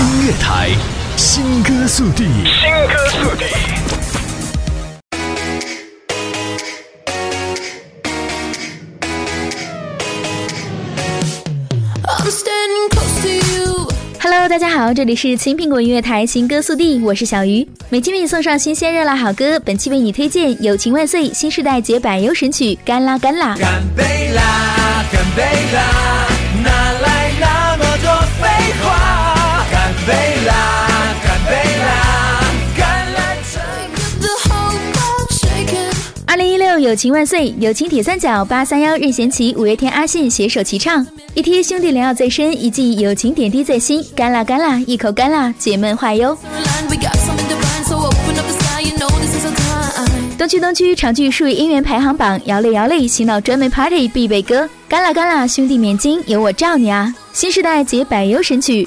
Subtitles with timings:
[0.00, 0.70] 音乐台，
[1.16, 3.44] 新歌速递，新歌速递。
[14.20, 19.60] Hello，大家好，这里是青苹果音乐台新歌速递，我是小鱼，每期为你送上新鲜热辣好歌。
[19.60, 23.54] 本期为你推荐《友情万岁》新时代解百忧神曲《干啦干啦》。
[23.60, 25.42] 干杯啦，干杯
[25.72, 25.80] 啦！
[26.66, 27.40] 二零一
[28.02, 29.03] 六
[36.84, 46.36] 友情万岁，友情铁三角八三幺任贤齐、五月天阿信携手齐唱，一贴兄弟良药在身，一记友情点滴在心，干啦干啦，一口干啦，解闷化忧。
[50.36, 57.14] 东区东区常剧数位音源排行榜，摇泪摇泪，洗脑专门 party 必备歌，干啦干啦，兄弟免惊，有我罩你啊！
[57.32, 58.86] 新时代解百忧神曲。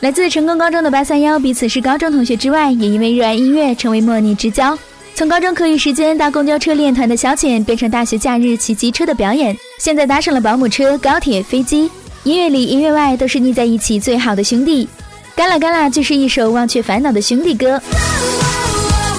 [0.00, 4.76] 来自成功高中的八三幺，彼此是高中同学之外，也因为热爱音乐成为莫逆之交。
[5.14, 11.90] 从高中课余时间搭公交车练团的消遣，变成大学假日骑机车的表演，现在搭上了保姆车、高铁、飞机。
[12.22, 14.88] 音乐里、音乐外都是腻在一起最好的兄弟。
[15.34, 17.80] 干啦干啦就是一首忘却烦恼的兄弟歌。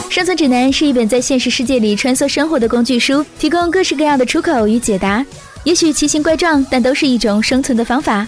[0.09, 5.25] 生存指南是一本在现实世界里穿梭生活的工具书，提供各式各样的出口与解答。
[5.63, 8.25] 也许奇形怪状，但都是一种生存的方法。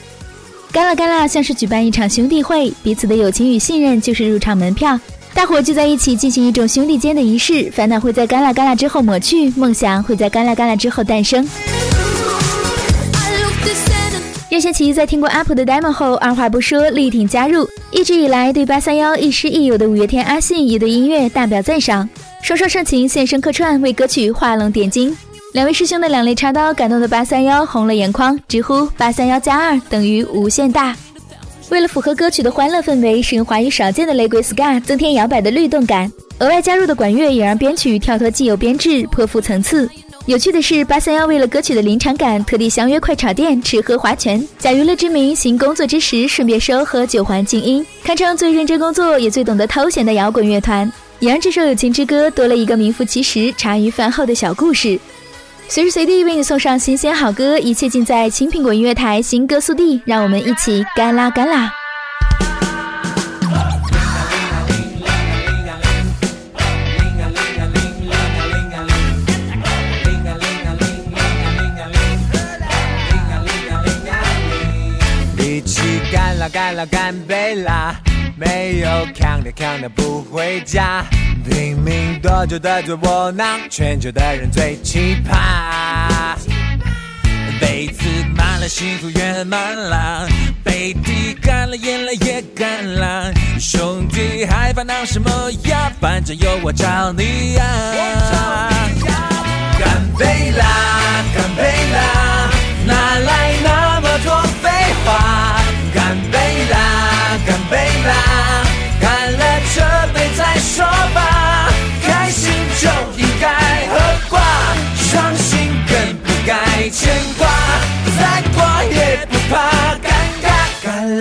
[0.71, 4.99] 干啦干啦，像是举办一场兄弟会，彼此的友情与信任就是入场门票。
[5.33, 11.47] 大伙聚在一起进行一种兄弟间的仪式，烦恼会在干啦干啦之后抹去，梦想会在干啦干啦之后诞生。
[14.49, 17.67] 任贤齐在听过 Apple 的 demo 后，二话不说力挺加入。
[17.91, 22.07] 一直以来对八三幺亦师亦友的五月天阿信也对音乐大表赞赏，
[22.41, 25.15] 双双盛情现身客串，为歌曲画龙点睛。
[25.53, 30.95] 两位师兄的两肋插刀，感动的八三幺红了眼眶，直呼八三幺加二等于无限大。
[31.71, 39.89] 为了符合歌曲的欢乐氛围，使用华语少见的雷鬼 ska，增添摇摆的律动感，额外加入的管乐也让编曲跳脱既有编制，颇富层次。
[40.25, 54.99] 有趣的是，八三幺为了歌曲的临场感，特地相约快炒店吃喝划拳，假娱乐之名行工作之时顺便收喝酒环境音，堪称最认真工作也最懂得偷闲的摇滚乐团，也让这首友情之歌多了一个名副其实茶余饭后的小故事。
[55.73, 61.71] 随时随地为你送上新鲜好歌，一切尽在青苹果音乐台新歌速递，让我们一起干啦干啦！
[75.37, 77.95] 一起干啦干啦干杯啦！
[78.41, 81.05] 没有扛的扛的不回家。
[81.47, 86.35] 拼命多久的最窝囊，全球的人最奇葩。
[87.59, 90.27] 杯子满了，幸福圆满了；
[90.63, 93.31] 杯底干了，眼泪也干了。
[93.59, 95.29] 兄弟还烦恼什么
[95.65, 95.91] 呀？
[96.01, 97.63] 反正有我罩你呀！
[99.77, 101.61] 干杯啦，干杯
[101.93, 102.49] 啦，
[102.87, 104.69] 哪来那么多废
[105.05, 105.40] 话？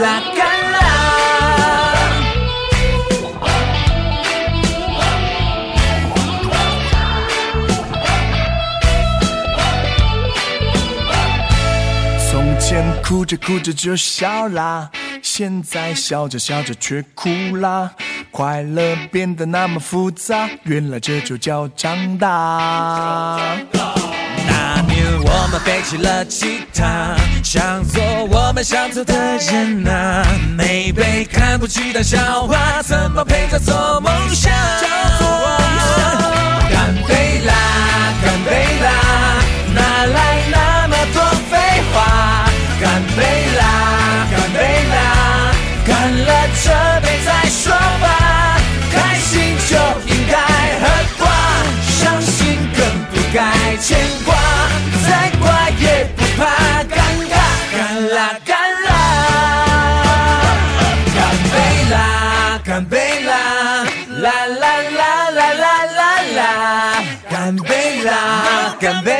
[0.00, 0.78] 啦干啦。
[12.31, 14.91] 从前哭着哭着就笑啦，
[15.22, 17.91] 现在笑着笑着却哭啦，
[18.31, 23.41] 快乐变得那么复杂，原来这就叫长大。
[24.47, 27.16] 那年我们背起了吉他，
[28.62, 30.22] 想做的人呐！
[30.56, 34.53] 没被看不起的笑话，怎么配叫做梦想？
[68.80, 69.20] 干